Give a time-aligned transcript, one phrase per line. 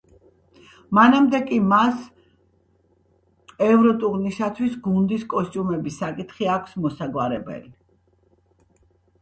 [0.97, 1.99] მანამდე კი მას
[3.67, 7.71] ევროტურისთვის გუნდის კოსტუმების საკითხი აქვს მოსაგვარებელი.